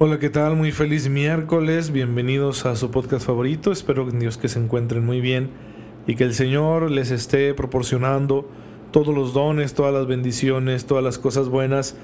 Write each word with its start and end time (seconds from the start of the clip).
Hola, 0.00 0.20
¿qué 0.20 0.30
tal? 0.30 0.54
Muy 0.54 0.70
feliz 0.70 1.08
miércoles. 1.08 1.90
Bienvenidos 1.90 2.66
a 2.66 2.76
su 2.76 2.88
podcast 2.92 3.26
favorito. 3.26 3.72
Espero 3.72 4.08
en 4.08 4.20
Dios 4.20 4.38
que 4.38 4.46
se 4.46 4.60
encuentren 4.60 5.04
muy 5.04 5.20
bien 5.20 5.50
y 6.06 6.14
que 6.14 6.22
el 6.22 6.34
Señor 6.34 6.88
les 6.88 7.10
esté 7.10 7.52
proporcionando 7.52 8.48
todos 8.92 9.12
los 9.12 9.34
dones, 9.34 9.74
todas 9.74 9.92
las 9.92 10.06
bendiciones, 10.06 10.86
todas 10.86 11.02
las 11.02 11.18
cosas 11.18 11.48
buenas 11.48 11.96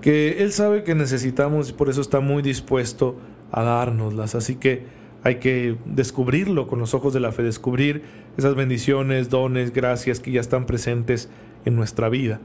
que 0.00 0.44
Él 0.44 0.52
sabe 0.52 0.84
que 0.84 0.94
necesitamos 0.94 1.70
y 1.70 1.72
por 1.72 1.88
eso 1.88 2.00
está 2.00 2.20
muy 2.20 2.44
dispuesto 2.44 3.16
a 3.50 3.64
dárnoslas. 3.64 4.36
Así 4.36 4.54
que 4.54 4.84
hay 5.24 5.40
que 5.40 5.76
descubrirlo 5.84 6.68
con 6.68 6.78
los 6.78 6.94
ojos 6.94 7.12
de 7.12 7.18
la 7.18 7.32
fe, 7.32 7.42
descubrir 7.42 8.04
esas 8.36 8.54
bendiciones, 8.54 9.30
dones, 9.30 9.72
gracias 9.72 10.20
que 10.20 10.30
ya 10.30 10.40
están 10.40 10.64
presentes 10.64 11.28
en 11.64 11.74
nuestra 11.74 12.08
vida 12.08 12.40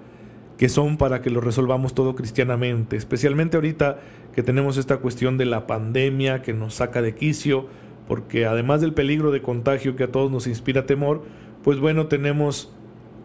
que 0.57 0.69
son 0.69 0.97
para 0.97 1.21
que 1.21 1.29
lo 1.29 1.39
resolvamos 1.39 1.93
todo 1.93 2.15
cristianamente, 2.15 2.97
especialmente 2.97 3.57
ahorita 3.57 3.99
que 4.33 4.43
tenemos 4.43 4.77
esta 4.77 4.97
cuestión 4.97 5.37
de 5.37 5.45
la 5.45 5.67
pandemia 5.67 6.41
que 6.41 6.53
nos 6.53 6.75
saca 6.75 7.01
de 7.01 7.15
quicio, 7.15 7.67
porque 8.07 8.45
además 8.45 8.81
del 8.81 8.93
peligro 8.93 9.31
de 9.31 9.41
contagio 9.41 9.95
que 9.95 10.05
a 10.05 10.11
todos 10.11 10.31
nos 10.31 10.47
inspira 10.47 10.85
temor, 10.85 11.23
pues 11.63 11.79
bueno, 11.79 12.07
tenemos 12.07 12.73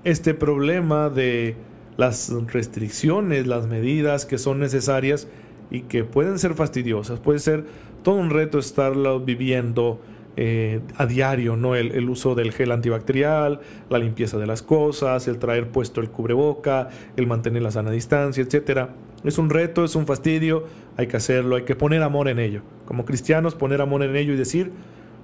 este 0.05 0.34
problema 0.34 1.08
de 1.08 1.56
las 1.97 2.33
restricciones, 2.48 3.47
las 3.47 3.66
medidas 3.66 4.27
que 4.27 4.38
son 4.38 4.58
necesarias 4.58 5.28
y 5.70 5.83
que 5.83 6.05
pueden 6.05 6.38
ser 6.38 6.55
fastidiosas, 6.55 7.20
puede 7.20 7.38
ser 7.38 7.64
todo 8.03 8.16
un 8.16 8.30
reto 8.30 8.58
estarlo 8.58 9.20
viviendo 9.20 10.00
eh, 10.36 10.80
a 10.97 11.05
diario, 11.05 11.56
¿no? 11.56 11.75
El, 11.75 12.08
uso 12.08 12.34
del 12.34 12.52
gel 12.52 12.72
antibacterial, 12.72 13.61
la 13.91 13.98
limpieza 13.98 14.38
de 14.38 14.47
las 14.47 14.62
cosas, 14.62 15.28
el 15.28 15.38
traer 15.38 15.69
puesto 15.69 16.00
el 16.00 16.08
cubreboca, 16.08 16.88
el 17.16 17.27
mantener 17.27 17.62
la 17.62 17.70
sana 17.70 17.91
distancia, 17.91 18.42
etc. 18.42 18.88
Es 19.25 19.36
un 19.36 19.50
reto, 19.50 19.84
es 19.84 19.94
un 19.94 20.06
fastidio, 20.06 20.64
hay 20.97 21.06
que 21.06 21.19
hacerlo, 21.19 21.56
hay 21.56 21.64
que 21.64 21.77
poner 21.77 22.03
amor 22.03 22.28
en 22.28 22.38
ello. 22.38 22.62
Como 22.86 23.05
cristianos, 23.05 23.55
poner 23.55 23.83
amor 23.83 24.03
en 24.03 24.16
ello 24.16 24.33
y 24.33 24.36
decir, 24.36 24.72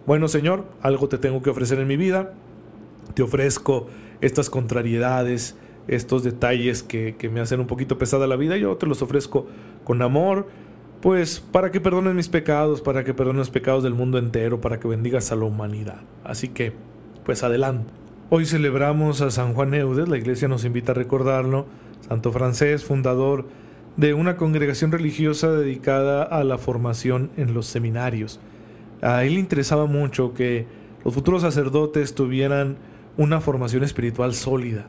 bueno 0.07 0.29
Señor, 0.29 0.67
algo 0.83 1.09
te 1.09 1.17
tengo 1.17 1.43
que 1.43 1.51
ofrecer 1.51 1.79
en 1.79 1.89
mi 1.89 1.97
vida, 1.97 2.35
te 3.15 3.23
ofrezco 3.23 3.87
estas 4.21 4.51
contrariedades, 4.51 5.57
estos 5.87 6.23
detalles 6.23 6.83
que, 6.83 7.17
que 7.17 7.31
me 7.31 7.41
hacen 7.41 7.61
un 7.61 7.67
poquito 7.67 7.97
pesada 7.97 8.27
la 8.27 8.37
vida, 8.37 8.59
yo 8.59 8.77
te 8.77 8.85
los 8.85 9.01
ofrezco 9.01 9.47
con 9.85 10.03
amor, 10.03 10.49
pues 11.01 11.41
para 11.41 11.71
que 11.71 11.81
perdones 11.81 12.15
mis 12.15 12.29
pecados, 12.29 12.81
para 12.81 13.05
que 13.05 13.15
perdones 13.15 13.39
los 13.39 13.51
pecados 13.51 13.83
del 13.83 13.95
mundo 13.95 14.19
entero, 14.19 14.61
para 14.61 14.81
que 14.81 14.89
bendigas 14.89 15.31
a 15.31 15.37
la 15.37 15.45
humanidad. 15.45 16.01
Así 16.25 16.49
que, 16.49 16.73
pues 17.25 17.43
adelante. 17.43 17.91
Hoy 18.31 18.45
celebramos 18.45 19.23
a 19.23 19.31
San 19.31 19.55
Juan 19.55 19.73
Eudes, 19.75 20.09
la 20.09 20.19
iglesia 20.19 20.49
nos 20.49 20.65
invita 20.65 20.93
a 20.93 20.95
recordarlo, 20.95 21.67
santo 22.09 22.33
francés, 22.33 22.85
fundador 22.85 23.47
de 23.97 24.15
una 24.15 24.37
congregación 24.37 24.93
religiosa 24.93 25.51
dedicada 25.51 26.23
a 26.23 26.45
la 26.45 26.59
formación 26.59 27.31
en 27.37 27.55
los 27.55 27.67
seminarios. 27.67 28.39
A 29.01 29.25
él 29.25 29.35
le 29.35 29.41
interesaba 29.41 29.87
mucho 29.87 30.35
que 30.35 30.67
los 31.05 31.15
futuros 31.15 31.43
sacerdotes 31.43 32.15
tuvieran 32.15 32.77
una 33.17 33.41
formación 33.41 33.83
espiritual 33.83 34.35
sólida, 34.35 34.87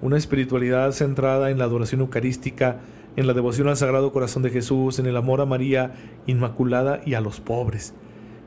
una 0.00 0.16
espiritualidad 0.16 0.92
centrada 0.92 1.50
en 1.50 1.58
la 1.58 1.64
adoración 1.64 2.02
eucarística, 2.02 2.80
en 3.16 3.26
la 3.26 3.32
devoción 3.32 3.68
al 3.68 3.76
Sagrado 3.76 4.12
Corazón 4.12 4.42
de 4.42 4.50
Jesús, 4.50 4.98
en 4.98 5.06
el 5.06 5.16
amor 5.16 5.40
a 5.40 5.46
María 5.46 5.94
Inmaculada 6.26 7.00
y 7.04 7.14
a 7.14 7.20
los 7.20 7.40
pobres. 7.40 7.94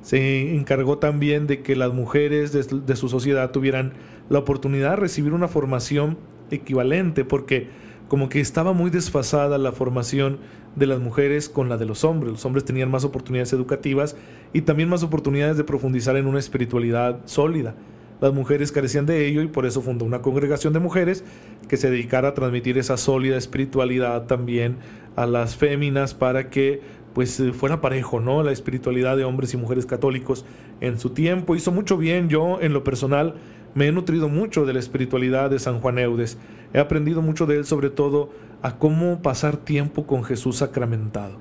Se 0.02 0.56
encargó 0.56 1.00
también 1.00 1.48
de 1.48 1.62
que 1.62 1.76
las 1.76 1.94
mujeres 1.94 2.54
de, 2.54 2.96
su 2.96 3.10
sociedad 3.10 3.52
tuvieran 3.52 3.94
la 4.30 4.40
oportunidad 4.40 4.92
de 4.92 4.96
recibir 4.96 5.34
una 5.34 5.48
formación 5.48 6.18
equivalente, 6.52 7.26
porque 7.26 7.68
como 8.08 8.30
que 8.30 8.40
estaba 8.40 8.74
muy 8.74 8.90
desfasada 8.90 9.58
la 9.58 9.72
formación 9.72 10.40
de 10.76 10.88
las 10.88 11.00
mujeres 11.00 11.50
con 11.50 11.68
la 11.68 11.78
de 11.78 11.86
los 11.86 12.04
hombres. 12.04 12.32
Los 12.32 12.46
hombres 12.46 12.64
tenían 12.64 12.90
más 12.90 13.04
oportunidades 13.04 13.54
educativas 13.54 14.16
y 14.54 14.62
también 14.62 14.90
más 14.90 15.04
oportunidades 15.04 15.58
de 15.58 15.64
profundizar 15.64 16.16
en 16.16 16.28
una 16.28 16.40
espiritualidad 16.40 17.20
sólida. 17.26 17.76
Las 18.22 18.34
mujeres 18.34 18.72
carecían 18.72 19.06
de 19.06 19.28
ello 19.28 19.42
y 19.42 19.48
por 19.48 19.66
eso 19.66 19.82
fundó 19.82 20.04
una 20.06 20.22
congregación 20.22 20.74
de 20.74 20.80
mujeres 20.80 21.24
que 21.68 21.78
se 21.78 21.90
dedicara 21.90 22.30
a 22.30 22.34
transmitir 22.34 22.78
esa 22.78 22.98
sólida 22.98 23.38
espiritualidad 23.38 24.26
también 24.26 24.78
a 25.16 25.26
las 25.26 25.56
féminas 25.56 26.14
para 26.14 26.50
que 26.50 26.82
pues 27.14 27.40
eh, 27.40 27.54
fuera 27.54 27.82
parejo, 27.82 28.20
¿no? 28.20 28.44
La 28.44 28.52
espiritualidad 28.52 29.18
de 29.18 29.24
hombres 29.24 29.54
y 29.54 29.58
mujeres 29.58 29.86
católicos 29.86 30.46
en 30.82 31.00
su 31.00 31.12
tiempo. 31.12 31.56
Hizo 31.56 31.72
mucho 31.72 31.98
bien. 31.98 32.30
Yo, 32.30 32.60
en 32.62 32.74
lo 32.74 32.84
personal, 32.84 33.36
me 33.74 33.88
he 33.88 33.92
nutrido 33.92 34.30
mucho 34.30 34.66
de 34.66 34.74
la 34.74 34.80
espiritualidad 34.80 35.50
de 35.50 35.60
San 35.60 35.80
Juan 35.80 35.98
Eudes. 36.00 36.38
He 36.74 36.80
aprendido 36.80 37.22
mucho 37.22 37.46
de 37.46 37.58
él, 37.58 37.66
sobre 37.66 37.90
todo, 37.90 38.32
a 38.62 38.78
cómo 38.78 39.22
pasar 39.22 39.58
tiempo 39.58 40.06
con 40.06 40.24
Jesús 40.24 40.58
sacramentado. 40.58 41.38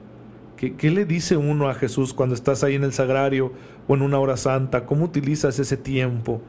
¿Qué, 0.57 0.75
¿Qué, 0.75 0.91
le 0.91 1.05
dice 1.05 1.37
uno 1.37 1.69
a 1.69 1.75
Jesús 1.75 2.15
cuando 2.15 2.35
estás 2.35 2.65
ahí 2.65 2.75
en 2.75 2.83
el 2.83 2.93
sagrario 2.93 3.53
o 3.87 3.95
en 3.95 4.03
una 4.03 4.19
hora 4.19 4.37
santa? 4.37 4.87
¿Cómo 4.87 5.05
utilizas 5.05 5.59
ese 5.59 5.77
tiempo? 5.77 6.41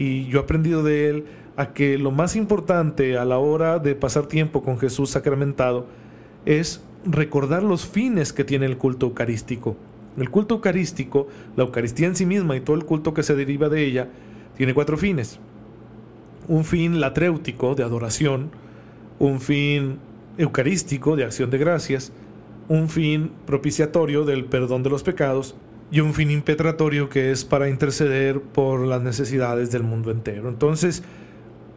Y 0.00 0.24
yo 0.28 0.40
he 0.40 0.42
aprendido 0.42 0.82
de 0.82 1.10
él 1.10 1.24
a 1.56 1.74
que 1.74 1.98
lo 1.98 2.10
más 2.10 2.34
importante 2.34 3.18
a 3.18 3.26
la 3.26 3.36
hora 3.36 3.78
de 3.78 3.94
pasar 3.94 4.26
tiempo 4.26 4.62
con 4.62 4.78
Jesús 4.78 5.10
sacramentado 5.10 5.86
es 6.46 6.82
recordar 7.04 7.62
los 7.62 7.86
fines 7.86 8.32
que 8.32 8.44
tiene 8.44 8.64
el 8.64 8.78
culto 8.78 9.04
eucarístico. 9.06 9.76
El 10.16 10.30
culto 10.30 10.54
eucarístico, 10.54 11.28
la 11.54 11.64
Eucaristía 11.64 12.06
en 12.06 12.16
sí 12.16 12.24
misma 12.24 12.56
y 12.56 12.62
todo 12.62 12.76
el 12.76 12.86
culto 12.86 13.12
que 13.12 13.22
se 13.22 13.36
deriva 13.36 13.68
de 13.68 13.84
ella, 13.84 14.08
tiene 14.56 14.72
cuatro 14.72 14.96
fines. 14.96 15.38
Un 16.48 16.64
fin 16.64 16.98
latréutico 16.98 17.74
de 17.74 17.84
adoración, 17.84 18.50
un 19.18 19.38
fin 19.38 19.98
eucarístico 20.38 21.14
de 21.14 21.24
acción 21.24 21.50
de 21.50 21.58
gracias, 21.58 22.10
un 22.68 22.88
fin 22.88 23.32
propiciatorio 23.44 24.24
del 24.24 24.46
perdón 24.46 24.82
de 24.82 24.88
los 24.88 25.02
pecados 25.02 25.56
y 25.90 26.00
un 26.00 26.14
fin 26.14 26.30
impetratorio 26.30 27.08
que 27.08 27.32
es 27.32 27.44
para 27.44 27.68
interceder 27.68 28.40
por 28.40 28.86
las 28.86 29.02
necesidades 29.02 29.70
del 29.70 29.82
mundo 29.82 30.10
entero. 30.10 30.48
Entonces, 30.48 31.02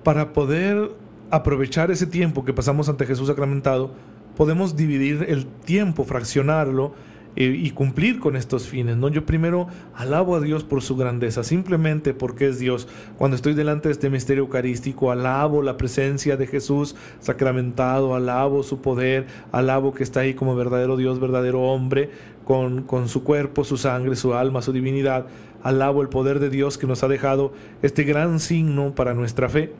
para 0.03 0.33
poder 0.33 0.91
aprovechar 1.31 1.89
ese 1.89 2.05
tiempo 2.05 2.45
que 2.45 2.53
pasamos 2.53 2.89
ante 2.89 3.05
Jesús 3.05 3.27
sacramentado, 3.27 3.91
podemos 4.37 4.75
dividir 4.75 5.25
el 5.29 5.47
tiempo, 5.47 6.03
fraccionarlo 6.03 6.93
eh, 7.35 7.45
y 7.45 7.71
cumplir 7.71 8.19
con 8.19 8.35
estos 8.35 8.67
fines. 8.67 8.97
¿no? 8.97 9.09
Yo 9.09 9.25
primero 9.25 9.67
alabo 9.95 10.35
a 10.35 10.39
Dios 10.39 10.63
por 10.63 10.81
su 10.81 10.95
grandeza, 10.95 11.43
simplemente 11.43 12.13
porque 12.13 12.49
es 12.49 12.59
Dios. 12.59 12.87
Cuando 13.17 13.35
estoy 13.35 13.53
delante 13.53 13.89
de 13.89 13.93
este 13.93 14.09
misterio 14.09 14.43
eucarístico, 14.43 15.11
alabo 15.11 15.61
la 15.61 15.77
presencia 15.77 16.37
de 16.37 16.47
Jesús 16.47 16.95
sacramentado, 17.19 18.15
alabo 18.15 18.63
su 18.63 18.81
poder, 18.81 19.25
alabo 19.51 19.93
que 19.93 20.03
está 20.03 20.21
ahí 20.21 20.33
como 20.33 20.55
verdadero 20.55 20.97
Dios, 20.97 21.19
verdadero 21.19 21.61
hombre, 21.61 22.11
con, 22.45 22.83
con 22.83 23.07
su 23.07 23.23
cuerpo, 23.23 23.63
su 23.63 23.77
sangre, 23.77 24.15
su 24.15 24.33
alma, 24.33 24.61
su 24.61 24.71
divinidad. 24.71 25.25
Alabo 25.63 26.01
el 26.01 26.09
poder 26.09 26.39
de 26.39 26.49
Dios 26.49 26.77
que 26.77 26.87
nos 26.87 27.03
ha 27.03 27.07
dejado 27.07 27.53
este 27.81 28.03
gran 28.03 28.39
signo 28.39 28.93
para 28.93 29.13
nuestra 29.13 29.49
fe 29.49 29.71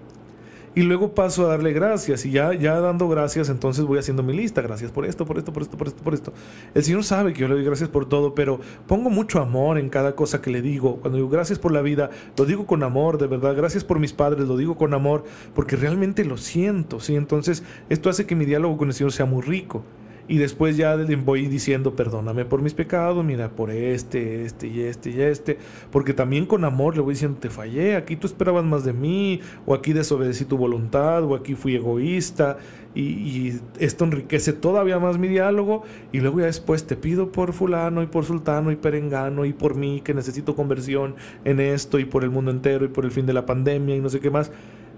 y 0.76 0.82
luego 0.82 1.14
paso 1.14 1.46
a 1.46 1.50
darle 1.50 1.74
gracias 1.74 2.26
y 2.26 2.32
ya, 2.32 2.54
ya 2.54 2.80
dando 2.80 3.08
gracias 3.08 3.50
entonces 3.50 3.86
voy 3.86 4.00
haciendo 4.00 4.24
mi 4.24 4.34
lista, 4.34 4.62
gracias 4.62 4.92
por 4.92 5.06
esto, 5.06 5.26
por 5.26 5.38
esto, 5.38 5.54
por 5.54 5.62
esto, 5.62 5.78
por 5.78 5.88
esto, 5.88 6.04
por 6.04 6.14
esto. 6.14 6.34
El 6.74 6.84
Señor 6.84 7.04
sabe 7.04 7.34
que 7.34 7.42
yo 7.42 7.48
le 7.48 7.56
doy 7.56 7.64
gracias 7.64 7.90
por 7.90 8.08
todo, 8.08 8.34
pero 8.34 8.60
pongo 8.88 9.10
mucho 9.10 9.40
amor 9.40 9.78
en 9.78 9.90
cada 9.90 10.16
cosa 10.16 10.42
que 10.42 10.50
le 10.50 10.62
digo. 10.62 10.98
Cuando 10.98 11.18
digo 11.18 11.30
gracias 11.30 11.60
por 11.60 11.72
la 11.72 11.82
vida, 11.82 12.10
lo 12.38 12.46
digo 12.46 12.66
con 12.66 12.84
amor, 12.84 13.18
de 13.18 13.28
verdad, 13.28 13.56
gracias 13.56 13.84
por 13.84 14.00
mis 14.00 14.14
padres, 14.14 14.48
lo 14.48 14.58
digo 14.58 14.76
con 14.76 14.94
amor, 14.94 15.24
porque 15.54 15.76
realmente 15.76 16.26
lo 16.26 16.38
siento, 16.38 17.00
¿sí? 17.00 17.16
Entonces 17.16 17.64
esto 17.90 18.10
hace 18.10 18.26
que 18.26 18.36
mi 18.36 18.46
diálogo 18.46 18.78
con 18.78 18.88
el 18.88 18.94
Señor 18.94 19.12
sea 19.12 19.26
muy 19.26 19.42
rico 19.42 19.84
y 20.28 20.38
después 20.38 20.78
ya 20.78 20.96
voy 21.24 21.48
diciendo, 21.48 21.96
perdóname 21.96 22.46
por 22.46 22.62
mis 22.62 22.74
pecados, 22.74 23.24
mira, 23.26 23.50
por 23.50 23.72
este, 23.72 24.46
este 24.46 24.68
y 24.68 24.82
este 24.82 25.10
y 25.10 25.22
este, 25.22 25.58
porque 25.92 26.14
también 26.14 26.46
con 26.46 26.64
amor 26.64 26.96
le 26.96 27.02
voy 27.02 27.14
diciendo, 27.14 27.40
te 27.40 27.50
fallé, 27.50 27.96
aquí 27.96 28.16
tú 28.16 28.28
esperabas 28.28 28.64
más 28.64 28.86
de 28.86 28.94
mí, 28.94 29.42
o 29.66 29.74
aquí 29.74 29.92
desobedecí 29.92 30.46
tu 30.46 30.58
voluntad, 30.58 31.24
o 31.24 31.36
aquí 31.36 31.56
fui 31.56 31.76
egoísta, 31.76 32.58
y, 32.96 33.60
esto 33.80 34.06
enriquece 34.06 34.54
todavía 34.54 35.00
más 35.00 35.18
mi 35.18 35.28
diálogo, 35.28 35.84
y 36.12 36.20
luego 36.20 36.40
ya 36.40 36.46
después 36.46 36.86
te 36.86 36.96
pido 36.96 37.32
por 37.32 37.54
fulano 37.54 38.02
y 38.04 38.08
por 38.08 38.24
sultano 38.24 38.72
y 38.72 38.76
perengano 38.76 39.46
y 39.46 39.54
por 39.54 39.76
mí 39.76 40.02
que 40.02 40.14
necesito 40.14 40.56
conversión 40.56 41.16
en 41.44 41.60
esto 41.60 42.00
y 42.00 42.06
por 42.06 42.24
el 42.24 42.30
mundo 42.30 42.52
entero 42.52 42.86
y 42.86 42.90
por 42.90 43.06
el 43.06 43.12
fin 43.12 43.26
de 43.26 43.34
la 43.34 43.46
pandemia 43.46 43.96
y 43.96 44.00
no 44.00 44.10
sé 44.10 44.20
qué 44.20 44.30
más. 44.30 44.52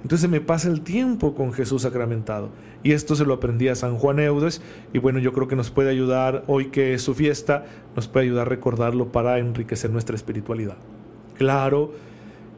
Entonces 0.05 0.29
me 0.29 0.39
pasa 0.39 0.69
el 0.69 0.81
tiempo 0.81 1.33
con 1.33 1.51
Jesús 1.51 1.81
sacramentado. 1.81 2.51
Y 2.83 2.91
esto 2.91 3.15
se 3.15 3.25
lo 3.25 3.33
aprendí 3.33 3.69
a 3.69 3.75
San 3.75 3.97
Juan 3.97 4.19
Eudes 4.19 4.61
y 4.93 4.99
bueno, 4.99 5.17
yo 5.17 5.33
creo 5.33 5.47
que 5.47 5.55
nos 5.55 5.71
puede 5.71 5.89
ayudar, 5.89 6.43
hoy 6.45 6.67
que 6.67 6.93
es 6.93 7.01
su 7.01 7.15
fiesta, 7.15 7.65
nos 7.95 8.07
puede 8.07 8.27
ayudar 8.27 8.45
a 8.45 8.49
recordarlo 8.51 9.11
para 9.11 9.39
enriquecer 9.39 9.89
nuestra 9.89 10.15
espiritualidad. 10.15 10.77
Claro 11.39 11.91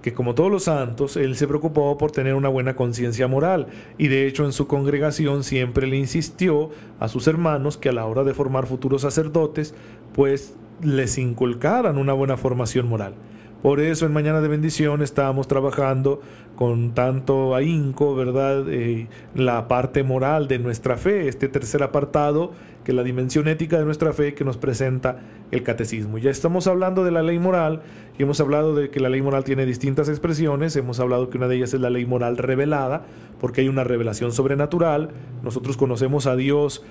que 0.02 0.12
como 0.12 0.36
todos 0.36 0.52
los 0.52 0.66
santos, 0.66 1.16
él 1.16 1.38
se 1.38 1.48
preocupó 1.48 1.98
por 1.98 2.12
tener 2.12 2.34
una 2.34 2.50
buena 2.50 2.76
conciencia 2.76 3.30
moral 3.30 3.68
y 3.98 4.10
de 4.10 4.28
hecho 4.28 4.44
en 4.44 4.52
su 4.52 4.68
congregación 4.68 5.46
siempre 5.46 5.88
le 5.88 5.96
insistió 5.96 6.72
a 7.00 7.08
sus 7.08 7.28
hermanos 7.28 7.78
que 7.78 7.88
a 7.88 7.94
la 7.94 8.06
hora 8.08 8.26
de 8.26 8.34
formar 8.34 8.68
futuros 8.68 9.04
sacerdotes, 9.04 9.74
pues 10.14 10.54
les 10.84 11.18
inculcaran 11.18 11.98
una 11.98 12.12
buena 12.12 12.36
formación 12.36 12.90
moral. 12.90 13.14
Por 13.62 13.80
eso 13.80 14.06
en 14.06 14.14
Mañana 14.14 14.40
de 14.40 14.48
Bendición 14.48 15.02
estábamos 15.02 15.48
trabajando 15.48 16.22
con 16.56 16.94
tanto 16.94 17.56
ahínco, 17.56 18.16
¿verdad? 18.16 18.66
Eh, 18.70 19.08
la 19.34 19.68
parte 19.68 20.04
moral 20.04 20.48
de 20.48 20.60
nuestra 20.60 20.96
fe, 20.96 21.28
este 21.28 21.48
tercer 21.48 21.82
apartado, 21.82 22.52
que 22.84 22.92
es 22.92 22.96
la 22.96 23.04
dimensión 23.04 23.48
ética 23.48 23.80
de 23.80 23.86
nuestra 23.86 24.14
fe 24.14 24.36
que 24.36 24.46
nos 24.46 24.58
presenta 24.58 25.20
el 25.52 25.64
catecismo. 25.64 26.20
Ya 26.20 26.30
estamos 26.30 26.68
hablando 26.68 27.04
de 27.04 27.12
la 27.12 27.24
ley 27.24 27.40
moral 27.40 27.82
y 28.18 28.24
hemos 28.24 28.40
hablado 28.40 28.76
de 28.76 28.92
que 28.92 29.00
la 29.00 29.10
ley 29.10 29.22
moral 29.22 29.44
tiene 29.44 29.66
distintas 29.66 30.08
expresiones, 30.08 30.76
hemos 30.76 31.00
hablado 31.00 31.30
que 31.30 31.38
una 31.38 31.48
de 31.48 31.58
ellas 31.58 31.74
es 31.74 31.82
la 31.82 31.90
ley 31.90 32.06
moral 32.06 32.38
revelada, 32.38 33.06
porque 33.40 33.62
hay 33.62 33.70
una 33.70 33.84
revelación 33.84 34.32
sobrenatural, 34.32 35.10
nosotros 35.44 35.78
conocemos 35.78 36.28
a 36.28 36.36
Dios 36.36 36.84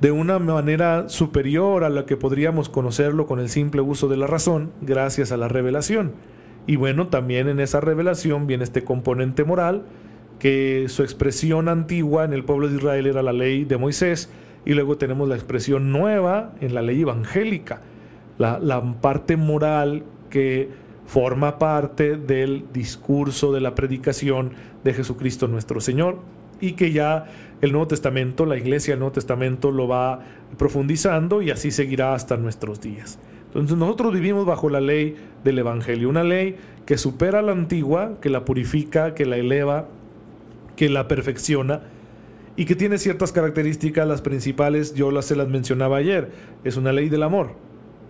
de 0.00 0.10
una 0.10 0.38
manera 0.38 1.08
superior 1.08 1.84
a 1.84 1.90
la 1.90 2.06
que 2.06 2.16
podríamos 2.16 2.68
conocerlo 2.68 3.26
con 3.26 3.38
el 3.38 3.48
simple 3.48 3.82
uso 3.82 4.08
de 4.08 4.16
la 4.16 4.26
razón, 4.26 4.72
gracias 4.80 5.30
a 5.30 5.36
la 5.36 5.48
revelación. 5.48 6.12
Y 6.66 6.76
bueno, 6.76 7.08
también 7.08 7.48
en 7.48 7.60
esa 7.60 7.80
revelación 7.80 8.46
viene 8.46 8.64
este 8.64 8.82
componente 8.84 9.44
moral, 9.44 9.84
que 10.38 10.86
su 10.88 11.02
expresión 11.02 11.68
antigua 11.68 12.24
en 12.24 12.32
el 12.32 12.44
pueblo 12.44 12.68
de 12.68 12.76
Israel 12.76 13.06
era 13.06 13.22
la 13.22 13.34
ley 13.34 13.64
de 13.64 13.76
Moisés, 13.76 14.30
y 14.64 14.72
luego 14.72 14.96
tenemos 14.96 15.28
la 15.28 15.34
expresión 15.34 15.92
nueva 15.92 16.54
en 16.60 16.74
la 16.74 16.82
ley 16.82 17.02
evangélica, 17.02 17.82
la, 18.38 18.58
la 18.58 18.82
parte 19.00 19.36
moral 19.36 20.04
que 20.30 20.70
forma 21.06 21.58
parte 21.58 22.16
del 22.16 22.66
discurso 22.72 23.52
de 23.52 23.60
la 23.60 23.74
predicación 23.74 24.52
de 24.84 24.94
Jesucristo 24.94 25.48
nuestro 25.48 25.80
Señor 25.80 26.20
y 26.60 26.72
que 26.72 26.92
ya 26.92 27.26
el 27.60 27.72
Nuevo 27.72 27.88
Testamento, 27.88 28.46
la 28.46 28.56
iglesia 28.56 28.92
del 28.92 29.00
Nuevo 29.00 29.12
Testamento 29.12 29.70
lo 29.70 29.86
va 29.86 30.20
profundizando 30.56 31.42
y 31.42 31.50
así 31.50 31.70
seguirá 31.70 32.14
hasta 32.14 32.36
nuestros 32.36 32.80
días. 32.80 33.18
Entonces 33.46 33.76
nosotros 33.76 34.12
vivimos 34.12 34.46
bajo 34.46 34.70
la 34.70 34.80
ley 34.80 35.16
del 35.44 35.58
Evangelio, 35.58 36.08
una 36.08 36.24
ley 36.24 36.56
que 36.86 36.96
supera 36.96 37.42
la 37.42 37.52
antigua, 37.52 38.18
que 38.20 38.30
la 38.30 38.44
purifica, 38.44 39.14
que 39.14 39.26
la 39.26 39.36
eleva, 39.36 39.88
que 40.76 40.88
la 40.88 41.08
perfecciona 41.08 41.82
y 42.56 42.64
que 42.64 42.76
tiene 42.76 42.98
ciertas 42.98 43.32
características, 43.32 44.06
las 44.06 44.22
principales 44.22 44.94
yo 44.94 45.10
las 45.10 45.26
se 45.26 45.36
las 45.36 45.48
mencionaba 45.48 45.96
ayer, 45.96 46.30
es 46.64 46.76
una 46.76 46.92
ley 46.92 47.08
del 47.08 47.22
amor. 47.22 47.54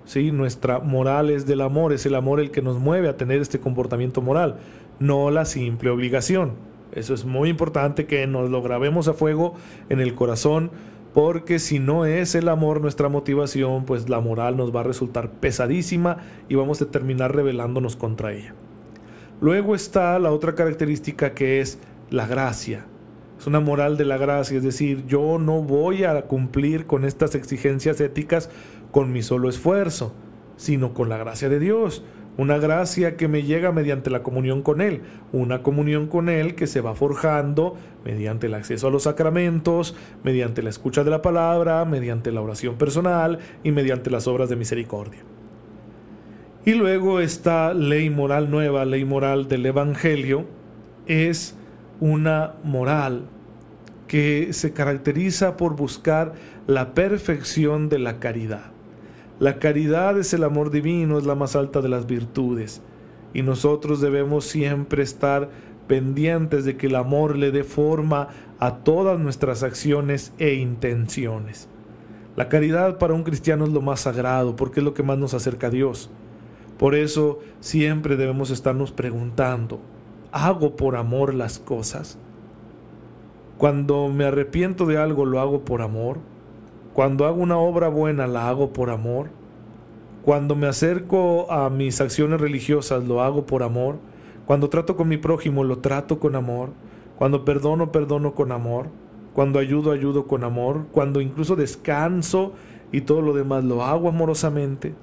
¿sí? 0.05 0.31
Nuestra 0.33 0.79
moral 0.79 1.31
es 1.31 1.47
del 1.47 1.61
amor, 1.61 1.93
es 1.93 2.07
el 2.07 2.15
amor 2.15 2.41
el 2.41 2.51
que 2.51 2.63
nos 2.63 2.79
mueve 2.79 3.09
a 3.09 3.17
tener 3.17 3.41
este 3.41 3.61
comportamiento 3.61 4.23
moral, 4.23 4.57
no 4.99 5.31
la 5.31 5.45
simple 5.45 5.91
obligación. 5.91 6.53
Eso 6.93 7.15
es 7.15 7.25
muy 7.25 7.49
importante 7.49 8.07
que 8.07 8.27
nos 8.27 8.51
lo 8.51 8.63
grabemos 8.63 9.09
a 9.09 9.15
fuego 9.15 9.55
en 9.89 10.01
el 10.01 10.15
corazón, 10.15 10.71
porque 11.15 11.59
si 11.59 11.79
no 11.79 12.05
es 12.05 12.35
el 12.35 12.49
amor 12.49 12.81
nuestra 12.81 13.09
motivación, 13.09 13.85
pues 13.85 14.09
la 14.09 14.21
moral 14.21 14.57
nos 14.57 14.75
va 14.75 14.81
a 14.81 14.85
resultar 14.85 15.31
pesadísima 15.33 16.19
y 16.49 16.55
vamos 16.55 16.83
a 16.83 16.91
terminar 16.91 17.35
rebelándonos 17.35 17.97
contra 17.97 18.33
ella. 18.33 18.55
Luego 19.41 19.75
está 19.75 20.19
la 20.19 20.33
otra 20.33 20.55
característica 20.55 21.33
que 21.35 21.61
es 21.61 21.79
la 22.11 22.27
gracia. 22.27 22.87
Es 23.39 23.47
una 23.47 23.61
moral 23.61 23.97
de 23.97 24.05
la 24.05 24.19
gracia, 24.19 24.59
es 24.59 24.63
decir, 24.63 25.07
yo 25.07 25.39
no 25.39 25.63
voy 25.63 26.05
a 26.05 26.23
cumplir 26.23 26.87
con 26.87 27.05
estas 27.05 27.35
exigencias 27.35 28.01
éticas 28.01 28.51
con 28.91 29.13
mi 29.13 29.23
solo 29.23 29.49
esfuerzo, 29.49 30.13
sino 30.57 30.93
con 30.93 31.09
la 31.09 31.17
gracia 31.17 31.49
de 31.49 31.59
Dios 31.59 32.05
una 32.41 32.57
gracia 32.57 33.19
que 33.19 33.29
me 33.29 33.43
llega 33.43 33.71
mediante 33.71 34.09
la 34.09 34.23
comunión 34.23 34.63
con 34.63 34.81
Él, 34.81 35.03
una 35.31 35.63
comunión 35.63 36.07
con 36.07 36.31
Él 36.31 36.55
que 36.55 36.67
se 36.67 36.81
va 36.81 36.95
forjando 36.95 37.77
mediante 38.03 38.47
el 38.47 38.55
acceso 38.55 38.89
a 38.89 38.91
los 38.91 39.03
sacramentos, 39.03 39.95
mediante 40.25 40.63
la 40.63 40.71
escucha 40.71 41.05
de 41.05 41.11
la 41.11 41.21
palabra, 41.21 41.85
mediante 41.85 42.33
la 42.33 42.41
oración 42.41 42.77
personal 42.77 43.41
y 43.63 43.73
mediante 43.73 44.09
las 44.09 44.27
obras 44.27 44.49
de 44.49 44.57
misericordia. 44.57 45.21
Y 46.65 46.73
luego 46.73 47.21
esta 47.21 47.75
ley 47.75 48.09
moral 48.09 48.51
nueva, 48.51 48.87
ley 48.87 49.05
moral 49.05 49.47
del 49.47 49.67
Evangelio, 49.67 50.47
es 51.07 51.59
una 52.01 52.55
moral 52.65 53.25
que 54.09 54.55
se 54.55 54.73
caracteriza 54.73 55.59
por 55.59 55.77
buscar 55.77 56.33
la 56.67 56.95
perfección 56.95 57.91
de 57.91 57.99
la 57.99 58.19
caridad. 58.19 58.73
La 59.41 59.59
caridad 59.59 60.19
es 60.19 60.35
el 60.35 60.45
amor 60.45 60.71
divino, 60.71 61.17
es 61.17 61.25
la 61.25 61.35
más 61.35 61.57
alta 61.57 61.81
de 61.81 61.89
las 61.89 62.07
virtudes. 62.07 62.83
Y 63.33 63.41
nosotros 63.41 64.03
debemos 64.03 64.45
siempre 64.45 65.03
estar 65.03 65.49
pendientes 65.89 66.67
de 66.67 66.77
que 66.77 66.89
el 66.89 66.95
amor 66.95 67.39
le 67.39 67.51
dé 67.51 67.65
forma 67.65 68.29
a 68.59 68.77
todas 68.85 69.19
nuestras 69.19 69.63
acciones 69.63 70.35
e 70.37 70.57
intenciones. 70.57 71.71
La 72.37 72.51
caridad 72.51 72.99
para 72.99 73.15
un 73.15 73.23
cristiano 73.23 73.65
es 73.65 73.73
lo 73.73 73.81
más 73.81 74.01
sagrado 74.01 74.57
porque 74.57 74.81
es 74.81 74.85
lo 74.85 74.93
que 74.93 75.03
más 75.03 75.17
nos 75.17 75.33
acerca 75.33 75.69
a 75.69 75.71
Dios. 75.71 76.11
Por 76.79 76.95
eso 76.95 77.39
siempre 77.61 78.17
debemos 78.17 78.51
estarnos 78.51 78.93
preguntando, 78.93 79.81
¿hago 80.33 80.77
por 80.77 80.97
amor 80.97 81.33
las 81.33 81.59
cosas? 81.59 82.19
Cuando 83.57 84.09
me 84.09 84.27
arrepiento 84.27 84.85
de 84.85 84.99
algo, 84.99 85.25
¿lo 85.25 85.41
hago 85.41 85.65
por 85.65 85.81
amor? 85.81 86.19
Cuando 86.95 87.27
hago 87.27 87.41
una 87.41 87.59
obra 87.59 87.89
buena 87.89 88.27
la 88.27 88.49
hago 88.49 88.73
por 88.73 88.91
amor. 88.91 89.31
Cuando 90.25 90.57
me 90.57 90.67
acerco 90.67 91.51
a 91.51 91.71
mis 91.71 92.01
acciones 92.01 92.41
religiosas 92.41 93.05
lo 93.05 93.23
hago 93.23 93.47
por 93.47 93.63
amor. 93.63 93.97
Cuando 94.47 94.69
trato 94.69 94.97
con 94.97 95.09
mi 95.09 95.17
prójimo 95.17 95.63
lo 95.65 95.79
trato 95.79 96.19
con 96.19 96.35
amor. 96.35 96.71
Cuando 97.17 97.45
perdono, 97.45 97.93
perdono 97.93 98.35
con 98.35 98.53
amor. 98.53 98.89
Cuando 99.35 99.59
ayudo, 99.59 99.93
ayudo 99.93 100.27
con 100.27 100.43
amor. 100.43 100.87
Cuando 100.91 101.21
incluso 101.21 101.55
descanso 101.55 102.53
y 102.93 103.03
todo 103.03 103.23
lo 103.23 103.35
demás 103.35 103.65
lo 103.65 103.85
hago 103.85 104.09
amorosamente. 104.09 104.95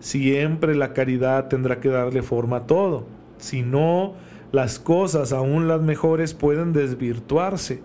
Siempre 0.00 0.74
la 0.74 0.92
caridad 0.92 1.48
tendrá 1.48 1.78
que 1.78 1.88
darle 1.88 2.22
forma 2.22 2.56
a 2.56 2.66
todo. 2.66 3.04
Si 3.38 3.62
no, 3.62 4.14
las 4.50 4.78
cosas, 4.78 5.32
aún 5.32 5.68
las 5.68 5.80
mejores, 5.80 6.34
pueden 6.34 6.72
desvirtuarse. 6.72 7.82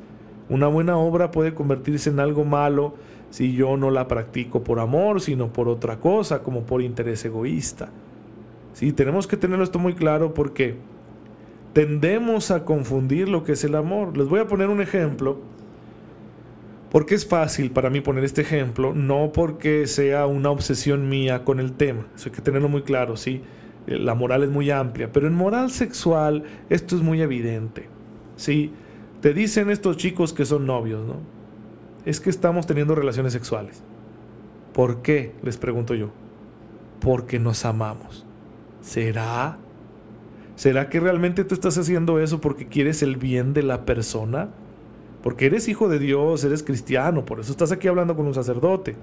Una 0.49 0.67
buena 0.67 0.97
obra 0.97 1.31
puede 1.31 1.53
convertirse 1.53 2.09
en 2.09 2.19
algo 2.19 2.45
malo 2.45 2.95
si 3.35 3.51
yo 3.51 3.75
no 3.75 3.91
la 3.91 4.07
practico 4.07 4.63
por 4.63 4.79
amor, 4.79 5.19
sino 5.19 5.51
por 5.51 5.67
otra 5.67 5.99
cosa, 5.99 6.41
como 6.41 6.61
por 6.61 6.81
interés 6.81 7.25
egoísta. 7.25 7.89
Sí, 8.71 8.93
tenemos 8.93 9.27
que 9.27 9.35
tenerlo 9.35 9.65
esto 9.65 9.77
muy 9.77 9.93
claro 9.93 10.33
porque 10.33 10.75
tendemos 11.73 12.49
a 12.49 12.63
confundir 12.63 13.27
lo 13.27 13.43
que 13.43 13.51
es 13.51 13.65
el 13.65 13.75
amor. 13.75 14.15
Les 14.17 14.29
voy 14.29 14.39
a 14.39 14.47
poner 14.47 14.69
un 14.69 14.79
ejemplo, 14.79 15.41
porque 16.89 17.13
es 17.13 17.27
fácil 17.27 17.71
para 17.71 17.89
mí 17.89 17.99
poner 17.99 18.23
este 18.23 18.39
ejemplo, 18.39 18.93
no 18.93 19.33
porque 19.33 19.85
sea 19.85 20.27
una 20.27 20.49
obsesión 20.49 21.09
mía 21.09 21.43
con 21.43 21.59
el 21.59 21.73
tema, 21.73 22.07
hay 22.23 22.31
que 22.31 22.41
tenerlo 22.41 22.69
muy 22.69 22.83
claro, 22.83 23.17
sí. 23.17 23.41
La 23.85 24.15
moral 24.15 24.43
es 24.43 24.49
muy 24.49 24.71
amplia, 24.71 25.11
pero 25.11 25.27
en 25.27 25.33
moral 25.33 25.71
sexual 25.71 26.45
esto 26.69 26.95
es 26.95 27.01
muy 27.01 27.21
evidente. 27.21 27.89
Sí, 28.37 28.71
te 29.19 29.33
dicen 29.33 29.69
estos 29.69 29.97
chicos 29.97 30.31
que 30.31 30.45
son 30.45 30.65
novios, 30.65 31.05
¿no? 31.05 31.34
Es 32.05 32.19
que 32.19 32.29
estamos 32.29 32.67
teniendo 32.67 32.95
relaciones 32.95 33.33
sexuales. 33.33 33.81
¿Por 34.73 35.01
qué? 35.01 35.33
Les 35.43 35.57
pregunto 35.57 35.95
yo. 35.95 36.11
Porque 37.01 37.39
nos 37.39 37.65
amamos. 37.65 38.25
¿Será? 38.81 39.57
¿Será 40.55 40.89
que 40.89 40.99
realmente 40.99 41.43
tú 41.43 41.55
estás 41.55 41.77
haciendo 41.77 42.19
eso 42.19 42.39
porque 42.39 42.67
quieres 42.67 43.01
el 43.01 43.17
bien 43.17 43.53
de 43.53 43.63
la 43.63 43.85
persona? 43.85 44.49
Porque 45.23 45.47
eres 45.47 45.67
hijo 45.67 45.89
de 45.89 45.99
Dios, 45.99 46.43
eres 46.43 46.61
cristiano, 46.61 47.25
por 47.25 47.39
eso 47.39 47.51
estás 47.51 47.71
aquí 47.71 47.87
hablando 47.87 48.15
con 48.15 48.27
un 48.27 48.33
sacerdote. 48.33 48.95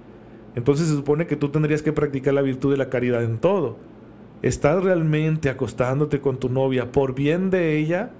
Entonces 0.54 0.86
se 0.88 0.94
supone 0.94 1.26
que 1.26 1.36
tú 1.36 1.48
tendrías 1.48 1.82
que 1.82 1.92
practicar 1.92 2.34
la 2.34 2.42
virtud 2.42 2.70
de 2.70 2.76
la 2.76 2.88
caridad 2.88 3.24
en 3.24 3.38
todo. 3.38 3.76
¿Estás 4.40 4.82
realmente 4.82 5.50
acostándote 5.50 6.20
con 6.20 6.38
tu 6.38 6.48
novia 6.48 6.92
por 6.92 7.14
bien 7.14 7.50
de 7.50 7.76
ella? 7.76 8.10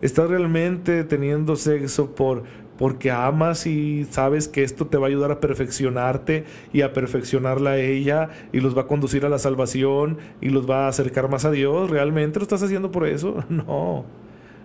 ¿Estás 0.00 0.30
realmente 0.30 1.04
teniendo 1.04 1.56
sexo 1.56 2.14
por 2.14 2.44
porque 2.80 3.10
amas 3.10 3.66
y 3.66 4.06
sabes 4.10 4.48
que 4.48 4.62
esto 4.62 4.86
te 4.86 4.96
va 4.96 5.04
a 5.06 5.10
ayudar 5.10 5.30
a 5.30 5.38
perfeccionarte 5.38 6.46
y 6.72 6.80
a 6.80 6.94
perfeccionarla 6.94 7.72
a 7.72 7.76
ella 7.76 8.30
y 8.54 8.60
los 8.60 8.74
va 8.74 8.82
a 8.82 8.86
conducir 8.86 9.26
a 9.26 9.28
la 9.28 9.38
salvación 9.38 10.16
y 10.40 10.48
los 10.48 10.68
va 10.68 10.86
a 10.86 10.88
acercar 10.88 11.28
más 11.28 11.44
a 11.44 11.50
Dios. 11.50 11.90
¿Realmente 11.90 12.38
lo 12.38 12.42
estás 12.42 12.62
haciendo 12.62 12.90
por 12.90 13.06
eso? 13.06 13.44
No, 13.50 14.06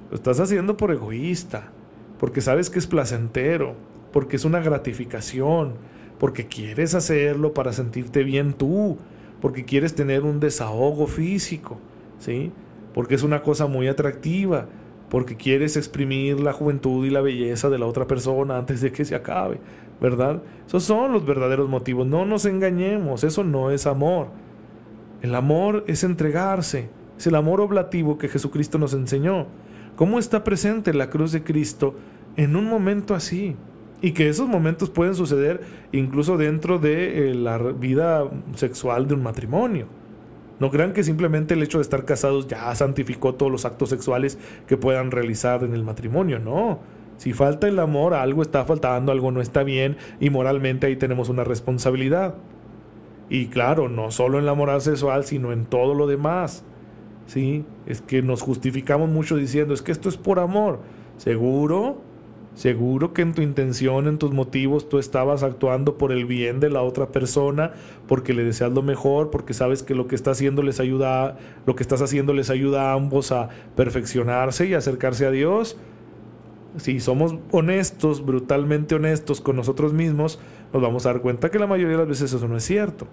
lo 0.10 0.16
estás 0.16 0.40
haciendo 0.40 0.78
por 0.78 0.92
egoísta, 0.92 1.74
porque 2.18 2.40
sabes 2.40 2.70
que 2.70 2.80
es 2.80 2.88
placentero, 2.88 3.76
porque 4.14 4.38
es 4.38 4.46
una 4.46 4.62
gratificación, 4.62 5.74
porque 6.18 6.48
quieres 6.48 6.96
hacerlo 6.96 7.54
para 7.54 7.74
sentirte 7.74 8.24
bien 8.24 8.54
tú, 8.54 8.98
porque 9.42 9.66
quieres 9.66 9.94
tener 9.94 10.24
un 10.24 10.40
desahogo 10.40 11.08
físico, 11.08 11.80
¿sí? 12.20 12.54
Porque 12.94 13.16
es 13.16 13.24
una 13.24 13.42
cosa 13.42 13.68
muy 13.68 13.90
atractiva 13.90 14.70
porque 15.16 15.38
quieres 15.38 15.78
exprimir 15.78 16.42
la 16.42 16.52
juventud 16.52 17.06
y 17.06 17.10
la 17.10 17.22
belleza 17.22 17.70
de 17.70 17.80
la 17.80 17.86
otra 17.86 18.06
persona 18.06 18.58
antes 18.58 18.82
de 18.82 18.92
que 18.92 19.06
se 19.06 19.16
acabe, 19.16 19.62
¿verdad? 20.02 20.44
Esos 20.68 20.84
son 20.84 21.14
los 21.14 21.26
verdaderos 21.26 21.70
motivos. 21.70 22.06
No 22.06 22.26
nos 22.26 22.44
engañemos, 22.44 23.24
eso 23.24 23.46
no 23.46 23.72
es 23.72 23.88
amor. 23.88 24.28
El 25.22 25.34
amor 25.36 25.86
es 25.88 26.04
entregarse, 26.04 26.90
es 27.18 27.28
el 27.28 27.36
amor 27.36 27.62
oblativo 27.62 28.18
que 28.18 28.28
Jesucristo 28.28 28.78
nos 28.78 28.94
enseñó. 28.94 29.48
¿Cómo 29.96 30.20
está 30.20 30.44
presente 30.44 30.94
la 30.94 31.10
cruz 31.10 31.32
de 31.32 31.46
Cristo 31.46 31.96
en 32.36 32.58
un 32.58 32.66
momento 32.66 33.16
así? 33.16 33.56
Y 34.02 34.12
que 34.12 34.28
esos 34.28 34.50
momentos 34.50 34.90
pueden 34.90 35.16
suceder 35.16 35.62
incluso 35.94 36.36
dentro 36.36 36.78
de 36.78 37.30
eh, 37.30 37.36
la 37.36 37.58
vida 37.58 38.30
sexual 38.56 39.08
de 39.08 39.14
un 39.14 39.24
matrimonio. 39.24 39.88
No 40.60 40.72
crean 40.72 40.94
que 40.94 41.04
simplemente 41.04 41.54
el 41.54 41.64
hecho 41.64 41.80
de 41.80 41.84
estar 41.84 42.06
casados 42.06 42.48
ya 42.48 42.74
santificó 42.76 43.36
todos 43.36 43.52
los 43.52 43.66
actos 43.66 43.90
sexuales 43.90 44.38
que 44.68 44.78
puedan 44.78 45.12
realizar 45.12 45.64
en 45.64 45.74
el 45.74 45.84
matrimonio, 45.84 46.40
no. 46.40 46.80
Si 47.18 47.34
falta 47.34 47.68
el 47.68 47.80
amor, 47.80 48.14
algo 48.14 48.42
está 48.42 48.66
faltando, 48.66 49.12
algo 49.12 49.32
no 49.32 49.42
está 49.42 49.64
bien 49.64 49.98
y 50.20 50.30
moralmente 50.30 50.88
ahí 50.88 50.96
tenemos 50.96 51.30
una 51.30 51.44
responsabilidad. 51.44 52.36
Y 53.30 53.48
claro, 53.48 53.90
no 53.90 54.12
solo 54.12 54.38
en 54.38 54.46
la 54.46 54.54
moral 54.54 54.82
sexual, 54.82 55.26
sino 55.26 55.52
en 55.52 55.66
todo 55.66 55.94
lo 55.94 56.08
demás. 56.08 56.64
¿Sí? 57.26 57.66
Es 57.88 58.02
que 58.02 58.22
nos 58.22 58.42
justificamos 58.42 59.10
mucho 59.10 59.36
diciendo, 59.36 59.74
es 59.74 59.82
que 59.82 59.92
esto 59.92 60.10
es 60.10 60.18
por 60.18 60.40
amor. 60.40 60.80
¿Seguro? 61.18 62.02
Seguro 62.56 63.14
que 63.14 63.22
en 63.22 63.34
tu 63.34 63.42
intención, 63.42 64.08
en 64.08 64.18
tus 64.18 64.32
motivos, 64.32 64.88
tú 64.88 64.98
estabas 64.98 65.44
actuando 65.44 65.98
por 65.98 66.14
el 66.14 66.26
bien 66.26 66.62
de 66.62 66.70
la 66.70 66.84
otra 66.84 67.08
persona, 67.08 67.74
porque 68.08 68.34
le 68.34 68.46
deseas 68.46 68.72
lo 68.72 68.82
mejor, 68.82 69.30
porque 69.30 69.54
sabes 69.54 69.84
que 69.84 69.94
lo 69.94 70.08
que 70.08 70.16
está 70.16 70.32
haciendo 70.32 70.64
les 70.64 70.80
ayuda, 70.80 71.38
lo 71.66 71.76
que 71.76 71.84
estás 71.84 72.02
haciendo 72.02 72.34
les 72.34 72.50
ayuda 72.50 72.92
a 72.92 72.94
ambos 72.94 73.34
a 73.34 73.50
perfeccionarse 73.76 74.68
y 74.68 74.74
acercarse 74.74 75.26
a 75.26 75.32
Dios. 75.32 75.76
Si 76.78 77.02
somos 77.02 77.36
honestos, 77.52 78.26
brutalmente 78.26 78.96
honestos 78.96 79.42
con 79.42 79.58
nosotros 79.58 79.92
mismos, 79.92 80.40
nos 80.72 80.82
vamos 80.82 81.06
a 81.06 81.10
dar 81.12 81.22
cuenta 81.22 81.52
que 81.52 81.60
la 81.60 81.68
mayoría 81.68 81.98
de 81.98 82.04
las 82.04 82.08
veces 82.08 82.32
eso 82.32 82.48
no 82.48 82.56
es 82.56 82.64
cierto. 82.64 83.06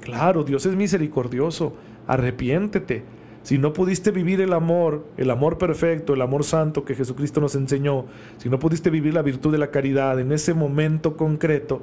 Claro, 0.00 0.44
Dios 0.44 0.64
es 0.64 0.76
misericordioso, 0.76 1.74
arrepiéntete 2.06 3.04
si 3.42 3.58
no 3.58 3.72
pudiste 3.72 4.12
vivir 4.12 4.40
el 4.40 4.52
amor, 4.52 5.04
el 5.16 5.30
amor 5.30 5.58
perfecto, 5.58 6.14
el 6.14 6.22
amor 6.22 6.44
santo 6.44 6.84
que 6.84 6.94
Jesucristo 6.94 7.40
nos 7.40 7.54
enseñó, 7.56 8.06
si 8.38 8.48
no 8.48 8.58
pudiste 8.58 8.88
vivir 8.88 9.14
la 9.14 9.22
virtud 9.22 9.50
de 9.50 9.58
la 9.58 9.70
caridad 9.70 10.20
en 10.20 10.30
ese 10.30 10.54
momento 10.54 11.16
concreto, 11.16 11.82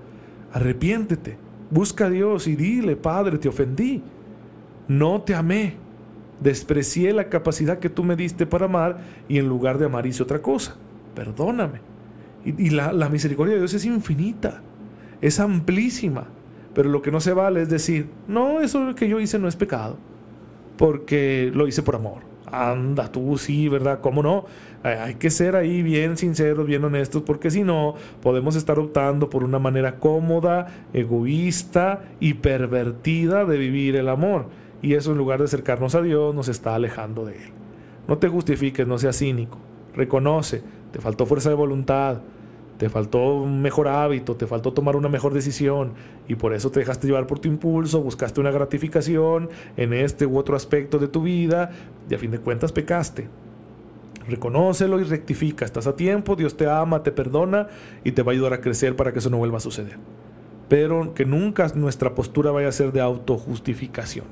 arrepiéntete, 0.54 1.38
busca 1.70 2.06
a 2.06 2.10
Dios 2.10 2.48
y 2.48 2.56
dile, 2.56 2.96
Padre, 2.96 3.38
te 3.38 3.50
ofendí, 3.50 4.01
no 4.88 5.22
te 5.22 5.36
amé, 5.36 5.75
desprecié 6.39 7.12
la 7.12 7.28
capacidad 7.28 7.80
que 7.80 7.89
tú 7.89 8.06
me 8.06 8.16
diste 8.16 8.46
para 8.46 8.66
amar 8.66 9.00
y 9.28 9.38
en 9.38 9.50
lugar 9.50 9.78
de 9.78 9.86
amar 9.86 10.06
hice 10.06 10.24
otra 10.24 10.42
cosa, 10.42 10.78
perdóname. 11.13 11.82
Y, 12.46 12.70
la, 12.70 12.94
la 12.94 13.10
misericordia 13.10 13.56
de 13.56 13.60
Dios 13.60 13.74
es 13.74 13.84
infinita, 13.84 14.62
es 15.20 15.42
amplísima, 15.42 16.30
pero 16.74 16.88
lo 16.88 17.01
que 17.01 17.12
no 17.12 17.20
se 17.20 17.34
vale 17.34 17.62
es 17.62 17.70
decir, 17.70 18.10
no, 18.30 18.62
eso 18.62 18.96
que 18.96 19.10
yo 19.10 19.20
hice 19.20 19.38
no 19.38 19.50
es 19.50 19.58
pecado 19.58 19.98
porque 20.79 21.51
lo 21.53 21.67
hice 21.67 21.83
por 21.83 21.98
amor. 21.98 22.19
Anda, 22.45 23.12
tú 23.12 23.38
sí, 23.38 23.67
¿verdad? 23.67 24.00
¿Cómo 24.00 24.24
no? 24.24 24.45
Hay 24.81 25.15
que 25.15 25.29
ser 25.29 25.57
ahí 25.57 25.83
bien 25.83 26.15
sinceros, 26.15 26.65
bien 26.65 26.86
honestos, 26.86 27.21
porque 27.24 27.51
si 27.51 27.63
no, 27.63 27.95
podemos 28.21 28.55
estar 28.55 28.79
optando 28.79 29.29
por 29.29 29.43
una 29.43 29.59
manera 29.59 29.98
cómoda, 29.98 30.67
egoísta 30.93 32.03
y 32.21 32.36
pervertida 32.36 33.43
de 33.43 33.57
vivir 33.57 33.98
el 33.98 34.07
amor. 34.07 34.45
Y 34.81 34.93
eso 34.93 35.12
en 35.12 35.17
lugar 35.17 35.39
de 35.39 35.45
acercarnos 35.45 35.95
a 35.95 36.01
Dios, 36.01 36.33
nos 36.33 36.48
está 36.48 36.75
alejando 36.75 37.25
de 37.25 37.33
Él. 37.33 37.51
No 38.07 38.17
te 38.17 38.29
justifiques, 38.29 38.88
no 38.88 38.98
seas 38.98 39.17
cínico. 39.17 39.57
Reconoce, 39.93 40.63
te 40.93 41.01
faltó 41.01 41.25
fuerza 41.25 41.50
de 41.50 41.55
voluntad, 41.55 42.19
te 42.79 42.88
faltó 42.88 43.36
un 43.36 43.62
mejor 43.62 43.89
hábito, 43.89 44.38
te 44.38 44.48
faltó 44.48 44.71
tomar 44.71 44.95
una 44.95 45.09
mejor 45.09 45.33
decisión 45.33 45.91
y 46.29 46.36
por 46.36 46.53
eso 46.53 46.71
te 46.71 46.79
dejaste 46.79 47.07
llevar 47.07 47.27
por 47.27 47.38
tu 47.39 47.50
impulso, 47.50 48.01
buscaste 48.01 48.39
una 48.39 48.51
gratificación 48.51 49.50
en 49.75 49.91
este 49.91 50.25
u 50.25 50.38
otro 50.38 50.55
aspecto 50.55 50.98
de 50.98 51.09
tu 51.09 51.21
vida 51.21 51.71
y 52.09 52.13
a 52.15 52.17
fin 52.17 52.31
de 52.31 52.39
cuentas 52.39 52.71
pecaste. 52.71 53.27
Reconócelo 54.29 54.98
y 55.01 55.03
rectifica, 55.03 55.65
estás 55.65 55.88
a 55.88 55.98
tiempo, 55.98 56.38
Dios 56.38 56.55
te 56.55 56.69
ama, 56.69 57.03
te 57.03 57.12
perdona 57.12 57.67
y 58.05 58.13
te 58.13 58.24
va 58.24 58.31
a 58.31 58.36
ayudar 58.36 58.53
a 58.53 58.62
crecer 58.62 58.95
para 58.95 59.12
que 59.12 59.19
eso 59.19 59.29
no 59.29 59.39
vuelva 59.39 59.57
a 59.57 59.62
suceder. 59.62 59.98
Pero 60.69 61.13
que 61.13 61.25
nunca 61.25 61.67
nuestra 61.75 62.15
postura 62.15 62.51
vaya 62.51 62.69
a 62.69 62.71
ser 62.71 62.93
de 62.93 63.01
autojustificación. 63.01 64.25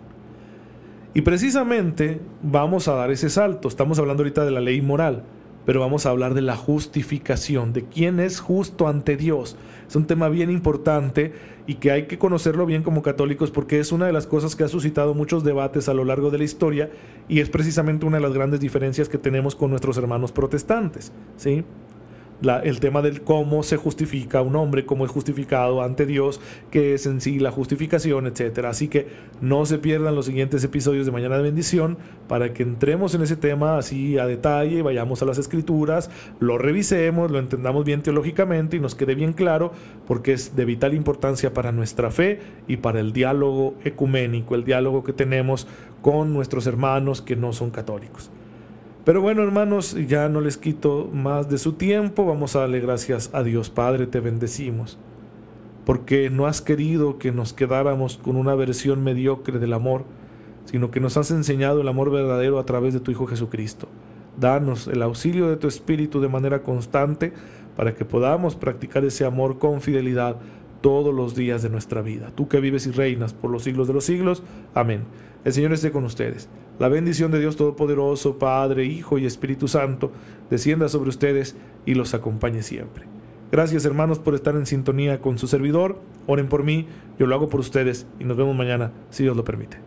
Y 1.13 1.19
precisamente 1.19 2.21
vamos 2.41 2.87
a 2.87 2.93
dar 2.93 3.11
ese 3.11 3.29
salto, 3.29 3.67
estamos 3.67 3.99
hablando 3.99 4.23
ahorita 4.23 4.45
de 4.45 4.51
la 4.51 4.61
ley 4.61 4.81
moral 4.81 5.25
pero 5.67 5.81
vamos 5.81 6.05
a 6.05 6.11
hablar 6.11 6.33
de 6.33 6.41
la 6.41 6.55
justificación, 6.55 7.73
de 7.73 7.83
quién 7.83 8.21
es 8.21 8.39
justo 8.39 8.87
ante 8.87 9.17
Dios. 9.17 9.57
Es 9.85 9.97
un 9.97 10.07
tema 10.07 10.29
bien 10.29 10.49
importante 10.49 11.33
y 11.67 11.75
que 11.75 11.91
hay 11.91 12.07
que 12.07 12.17
conocerlo 12.17 12.65
bien 12.65 12.83
como 12.83 13.01
católicos 13.01 13.51
porque 13.51 13.81
es 13.81 13.91
una 13.91 14.05
de 14.05 14.13
las 14.13 14.27
cosas 14.27 14.55
que 14.55 14.63
ha 14.63 14.69
suscitado 14.69 15.13
muchos 15.13 15.43
debates 15.43 15.89
a 15.89 15.93
lo 15.93 16.05
largo 16.05 16.31
de 16.31 16.37
la 16.37 16.45
historia 16.45 16.89
y 17.27 17.41
es 17.41 17.49
precisamente 17.49 18.05
una 18.05 18.15
de 18.15 18.23
las 18.23 18.31
grandes 18.31 18.61
diferencias 18.61 19.09
que 19.09 19.17
tenemos 19.17 19.55
con 19.55 19.69
nuestros 19.69 19.97
hermanos 19.97 20.31
protestantes, 20.31 21.11
¿sí? 21.35 21.65
El 22.41 22.79
tema 22.79 23.01
del 23.01 23.21
cómo 23.21 23.63
se 23.63 23.77
justifica 23.77 24.41
un 24.41 24.55
hombre, 24.55 24.85
cómo 24.85 25.05
es 25.05 25.11
justificado 25.11 25.81
ante 25.81 26.05
Dios, 26.05 26.39
qué 26.69 26.93
es 26.93 27.05
en 27.05 27.19
sí 27.19 27.39
la 27.39 27.51
justificación, 27.51 28.27
etc. 28.27 28.65
Así 28.65 28.87
que 28.87 29.07
no 29.41 29.65
se 29.65 29.79
pierdan 29.79 30.15
los 30.15 30.27
siguientes 30.27 30.63
episodios 30.63 31.05
de 31.05 31.11
Mañana 31.11 31.37
de 31.37 31.43
Bendición 31.43 31.97
para 32.27 32.53
que 32.53 32.63
entremos 32.63 33.15
en 33.15 33.23
ese 33.23 33.37
tema 33.37 33.77
así 33.77 34.17
a 34.17 34.27
detalle, 34.27 34.81
vayamos 34.81 35.21
a 35.21 35.25
las 35.25 35.37
escrituras, 35.37 36.11
lo 36.39 36.57
revisemos, 36.57 37.31
lo 37.31 37.39
entendamos 37.39 37.85
bien 37.85 38.03
teológicamente 38.03 38.77
y 38.77 38.79
nos 38.79 38.95
quede 38.95 39.15
bien 39.15 39.33
claro 39.33 39.71
porque 40.07 40.33
es 40.33 40.55
de 40.55 40.65
vital 40.65 40.93
importancia 40.93 41.53
para 41.53 41.71
nuestra 41.71 42.11
fe 42.11 42.39
y 42.67 42.77
para 42.77 42.99
el 42.99 43.13
diálogo 43.13 43.75
ecuménico, 43.83 44.55
el 44.55 44.63
diálogo 44.63 45.03
que 45.03 45.13
tenemos 45.13 45.67
con 46.01 46.33
nuestros 46.33 46.67
hermanos 46.67 47.21
que 47.21 47.35
no 47.35 47.53
son 47.53 47.71
católicos. 47.71 48.31
Pero 49.07 49.21
bueno, 49.21 49.41
hermanos, 49.41 49.95
ya 50.09 50.27
no 50.27 50.41
les 50.41 50.57
quito 50.57 51.09
más 51.13 51.47
de 51.47 51.59
su 51.59 51.71
tiempo. 51.71 52.25
Vamos 52.25 52.57
a 52.57 52.59
darle 52.59 52.81
gracias 52.81 53.29
a 53.31 53.41
Dios 53.41 53.69
Padre, 53.69 54.05
te 54.05 54.19
bendecimos. 54.19 54.97
Porque 55.85 56.29
no 56.29 56.45
has 56.45 56.61
querido 56.61 57.17
que 57.17 57.31
nos 57.31 57.53
quedáramos 57.53 58.17
con 58.17 58.35
una 58.35 58.53
versión 58.53 59.05
mediocre 59.05 59.59
del 59.59 59.71
amor, 59.71 60.03
sino 60.65 60.91
que 60.91 60.99
nos 60.99 61.15
has 61.15 61.31
enseñado 61.31 61.79
el 61.79 61.87
amor 61.87 62.11
verdadero 62.11 62.59
a 62.59 62.65
través 62.65 62.93
de 62.93 62.99
tu 62.99 63.09
Hijo 63.11 63.27
Jesucristo. 63.27 63.87
Danos 64.37 64.89
el 64.89 65.01
auxilio 65.01 65.47
de 65.47 65.55
tu 65.55 65.69
Espíritu 65.69 66.19
de 66.19 66.27
manera 66.27 66.61
constante 66.61 67.31
para 67.77 67.95
que 67.95 68.03
podamos 68.03 68.57
practicar 68.57 69.05
ese 69.05 69.23
amor 69.23 69.57
con 69.57 69.79
fidelidad 69.79 70.35
todos 70.81 71.13
los 71.13 71.35
días 71.35 71.61
de 71.61 71.69
nuestra 71.69 72.01
vida. 72.01 72.31
Tú 72.35 72.47
que 72.47 72.59
vives 72.59 72.87
y 72.87 72.91
reinas 72.91 73.33
por 73.33 73.51
los 73.51 73.63
siglos 73.63 73.87
de 73.87 73.93
los 73.93 74.05
siglos. 74.05 74.43
Amén. 74.73 75.03
El 75.45 75.53
Señor 75.53 75.73
esté 75.73 75.91
con 75.91 76.03
ustedes. 76.03 76.49
La 76.79 76.89
bendición 76.89 77.31
de 77.31 77.39
Dios 77.39 77.55
Todopoderoso, 77.55 78.37
Padre, 78.37 78.85
Hijo 78.85 79.17
y 79.17 79.25
Espíritu 79.25 79.67
Santo, 79.67 80.11
descienda 80.49 80.89
sobre 80.89 81.09
ustedes 81.09 81.55
y 81.85 81.95
los 81.95 82.13
acompañe 82.13 82.63
siempre. 82.63 83.05
Gracias 83.51 83.85
hermanos 83.85 84.19
por 84.19 84.35
estar 84.35 84.55
en 84.55 84.65
sintonía 84.65 85.21
con 85.21 85.37
su 85.37 85.47
servidor. 85.47 85.99
Oren 86.27 86.49
por 86.49 86.63
mí, 86.63 86.85
yo 87.17 87.27
lo 87.27 87.35
hago 87.35 87.49
por 87.49 87.61
ustedes 87.61 88.05
y 88.19 88.25
nos 88.25 88.35
vemos 88.35 88.55
mañana, 88.55 88.91
si 89.09 89.23
Dios 89.23 89.37
lo 89.37 89.43
permite. 89.43 89.77